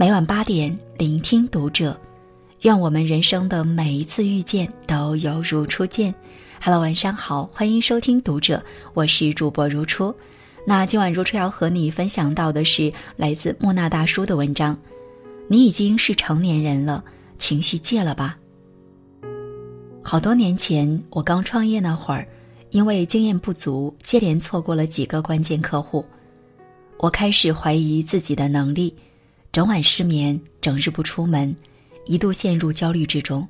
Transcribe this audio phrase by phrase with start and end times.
[0.00, 1.98] 每晚八点，聆听读者。
[2.60, 6.14] 愿我们人生的每一次遇见都犹如初见。
[6.62, 8.62] Hello，晚上好，欢迎收听读者，
[8.94, 10.14] 我是主播如初。
[10.64, 14.78] 那今晚如初要和你分享到的是来自莫那大叔的文章。
[15.48, 17.02] 你已经是成年人了，
[17.36, 18.38] 情绪戒了吧？
[20.00, 22.24] 好多年前，我刚创业那会儿，
[22.70, 26.04] 因为经验不足，接连错过了几个关键客户，
[26.98, 28.94] 我开始怀疑自己的能力，
[29.58, 31.52] 整晚失眠，整日不出门。
[32.06, 33.44] 一度陷入焦虑之中。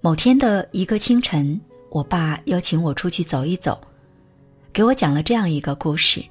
[0.00, 3.78] 某天的一个清晨，我爸邀请我出去走一走，
[4.72, 6.24] 给我讲了这样一个故事：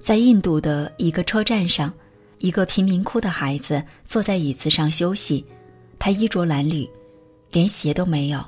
[0.00, 1.92] 在印度的一个车站上，
[2.38, 5.44] 一个贫民窟的孩子坐在椅子上休息，
[5.98, 6.88] 他衣着褴褛，
[7.52, 8.42] 连鞋都没有。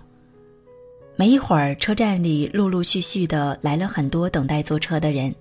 [1.15, 5.35] 没一会儿，车站里陆陆续续的来了很多等待坐车的人。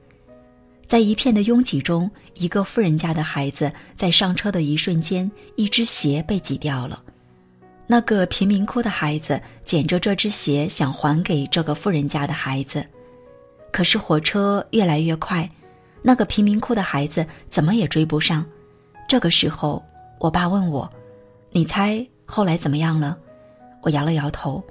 [0.88, 7.02] 在一片的拥挤中，一个富人家的孩子在上车的一瞬间，一只鞋被挤掉了。
[7.88, 12.86] 那个贫民窟的孩子捡着这只鞋，想还给这个富人家的孩子。
[13.72, 15.50] 可是火车越来越快，
[16.02, 18.46] 那个贫民窟的孩子怎么也追不上。
[19.08, 19.84] 这个时候，
[20.20, 20.90] 我爸问我
[21.52, 23.18] ：“你猜后来怎么样了？”
[23.82, 24.64] 我摇了摇头。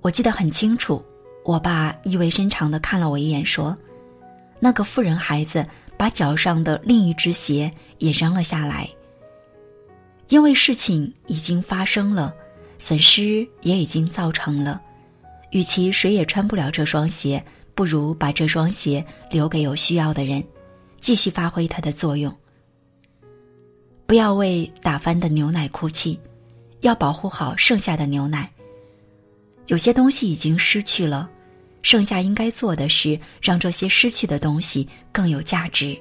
[0.00, 1.04] 我记得很清楚，
[1.44, 3.76] 我爸意味深长的看了我一眼，说。
[4.60, 5.66] 那个富人孩子
[5.96, 8.88] 把脚上的另一只鞋也扔了下来。
[10.28, 12.34] 因为事情已经发生了，
[12.78, 14.80] 损失也已经造成了，
[15.50, 17.44] 与其谁也穿不了这双鞋，
[17.74, 20.42] 不如把这双鞋留给有需要的人，
[20.98, 22.34] 继续发挥它的作用。
[24.06, 26.18] 不要为打翻的牛奶哭泣，
[26.80, 28.50] 要保护好剩下的牛奶。
[29.66, 31.28] 有些东西已经失去了。
[31.84, 35.96] 剩下应该做的是，让这些失去的东西更有价值。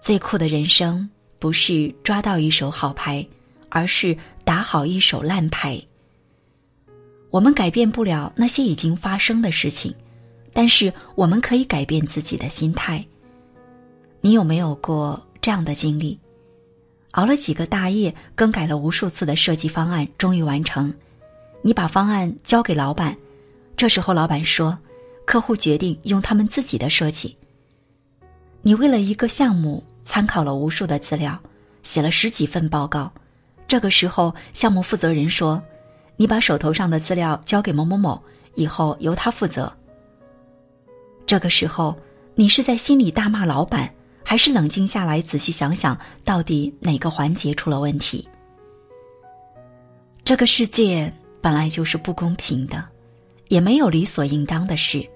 [0.00, 3.24] 最酷的人生不是抓到一手好牌，
[3.68, 5.80] 而是打好一手烂牌。
[7.30, 9.94] 我们改变不了那些已经发生的事情，
[10.50, 13.04] 但是我们可以改变自己的心态。
[14.22, 16.18] 你有没有过这样的经历？
[17.10, 20.92] 熬了几个大夜，更改了无数次的设计方案，终于完成。
[21.60, 23.14] 你把方案交给老板。
[23.76, 24.76] 这时候，老板说
[25.26, 27.36] ：“客户决定用他们自己的设计。”
[28.62, 31.38] 你为了一个项目参考了无数的资料，
[31.82, 33.12] 写了十几份报告。
[33.68, 35.62] 这个时候，项目负责人说
[36.16, 38.20] ：“你把手头上的资料交给某某某，
[38.54, 39.70] 以后由他负责。”
[41.26, 41.94] 这个时候，
[42.34, 43.92] 你是在心里大骂老板，
[44.24, 48.26] 还是冷静下来仔细想想，到底哪个环节出了问题？
[50.24, 52.82] 这个世界本来就是不公平的。
[53.48, 55.06] 也没有理所应当的事，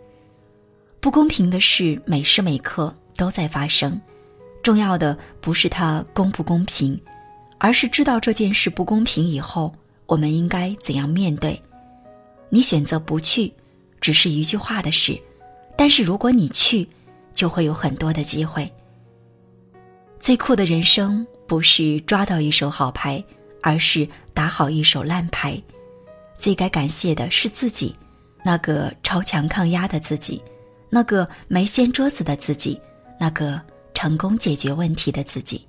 [1.00, 4.00] 不公平的事每时每刻都在发生。
[4.62, 7.00] 重要的不是它公不公平，
[7.58, 9.74] 而是知道这件事不公平以后，
[10.06, 11.60] 我们应该怎样面对。
[12.50, 13.52] 你选择不去，
[14.00, 15.14] 只是一句话的事；
[15.76, 16.86] 但是如果你去，
[17.32, 18.70] 就会有很多的机会。
[20.18, 23.24] 最酷的人生不是抓到一手好牌，
[23.62, 25.60] 而是打好一手烂牌。
[26.36, 27.96] 最该感谢的是自己。
[28.44, 30.42] 那个超强抗压的自己，
[30.88, 32.80] 那个没掀桌子的自己，
[33.18, 33.60] 那个
[33.94, 35.66] 成功解决问题的自己。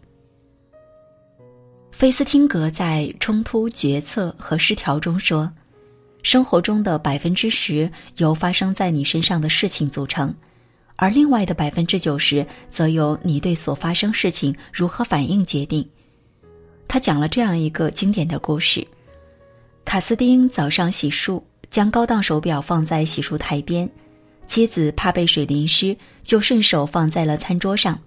[1.92, 5.52] 菲斯汀格在《冲突、决策和失调》中说
[6.24, 10.34] ：“生活中的百分之十由发生在你身上的事情组成，
[10.96, 15.88] 而另外的百分之九十则由你对所发生事情如何反应决定。”
[16.88, 18.88] 他讲了这样一个经典的故事：
[19.86, 21.42] 卡斯丁早上洗漱。
[21.72, 23.90] 将高档手表放在洗漱台边，
[24.46, 27.98] 妻子怕被水淋湿，就顺手放在了餐桌上。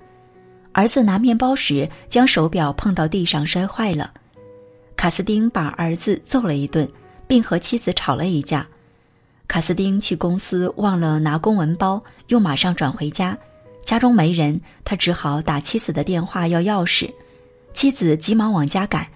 [0.73, 4.13] 儿子拿面包时，将手表碰到地上摔坏了。
[4.97, 6.87] 卡斯丁把儿子揍了一顿，
[7.27, 8.67] 并和妻子吵了一架。
[9.49, 13.39] 卡斯丁去公司忘了拿公文包，又马上转回家，
[13.83, 17.11] 家中没人，他只好打妻子的电话要钥匙。
[17.73, 19.07] 妻子急忙往家赶，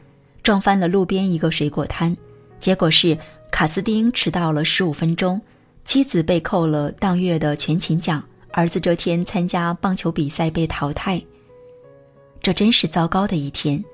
[0.42, 2.16] 撞翻了路边一个水果摊，
[2.58, 3.18] 结果是。
[3.50, 5.40] 卡斯丁迟到了十五分钟，
[5.84, 8.22] 妻子被扣了当月的全勤奖，
[8.52, 11.20] 儿子这天参加棒球比赛被淘汰。
[12.40, 13.84] 这真是糟糕的一天。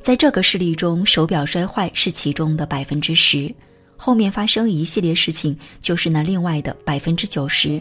[0.00, 3.54] 在这个事例中，手表摔坏是其中的百分之十，
[3.96, 7.80] 后面发生一系列事情就是那另外的百分之九十。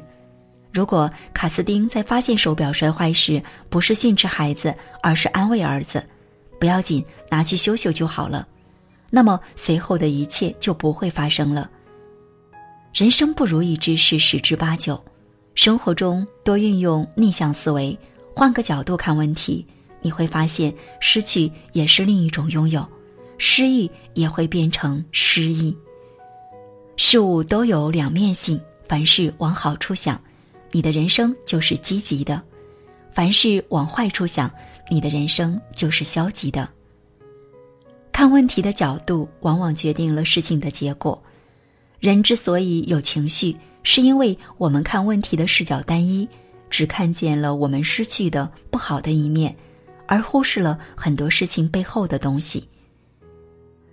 [0.72, 6.04] 如果卡斯丁在发现手表摔坏时不是训斥孩子，而是安慰儿子，
[6.60, 8.48] 不要紧，拿去修修就好了。
[9.16, 11.70] 那么随后的一切就不会发生了。
[12.92, 15.00] 人生不如意之事十之八九，
[15.54, 17.96] 生活中多运用逆向思维，
[18.34, 19.64] 换个角度看问题，
[20.02, 22.84] 你会发现失去也是另一种拥有，
[23.38, 25.78] 失意也会变成失意。
[26.98, 30.20] 事物都有两面性，凡事往好处想，
[30.72, 32.42] 你的人生就是积极的；
[33.12, 34.50] 凡事往坏处想，
[34.90, 36.68] 你的人生就是消极的。
[38.14, 41.22] 看问题的角度，往往决定了事情的结果。
[42.00, 46.30] 人之所以有情绪，是因为我们看问题的视角单一，
[46.70, 49.54] 只看见了我们失去的不好的一面，
[50.08, 52.70] 而忽视了很多事情背后的东西。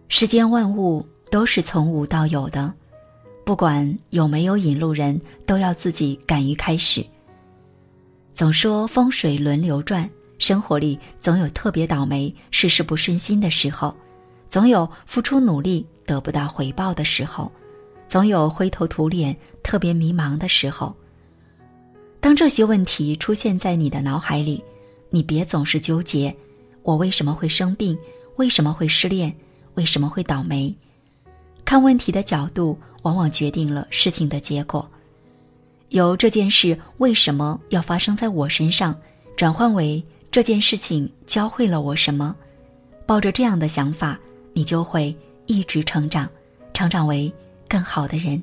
[0.09, 2.73] 世间万物都是从无到有的。
[3.43, 7.05] 不管有没有引路人，都要自己敢于开始。
[8.35, 10.09] 总说风水轮流转，
[10.39, 13.97] 生活里总有特别倒霉、事事不顺心的时候，
[14.50, 17.50] 总有付出努力得不到回报的时候，
[18.06, 20.94] 总有灰头土脸、特别迷茫的时候。
[22.20, 24.62] 当这些问题出现在你的脑海里，
[25.08, 26.37] 你别总是纠结：
[26.82, 27.97] 我为什么会生病？
[28.37, 29.35] 为什么会失恋？
[29.75, 30.75] 为什么会倒霉？
[31.64, 32.79] 看问题的角度。
[33.02, 34.87] 往往决定了事情的结果。
[35.88, 38.94] 由这件事为什么要发生在我身上，
[39.35, 42.37] 转换为这件事情教会了我什么，
[43.06, 44.20] 抱着这样的想法，
[44.52, 45.17] 你就会
[45.47, 46.29] 一直成长，
[46.73, 47.32] 成长为
[47.69, 48.43] 更好的人。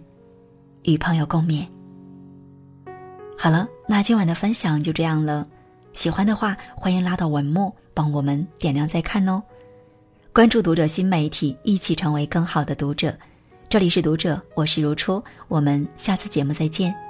[0.84, 1.68] 与朋友共勉。
[3.38, 5.46] 好了，那今晚的分享就这样了。
[5.94, 9.42] 喜欢的话，欢迎拉到文末帮我们点亮再看哦。
[10.34, 13.18] 关注读者新媒体，一起成为更好的读者。
[13.68, 17.07] 这里是读者，我是如初，我们下次节目再见。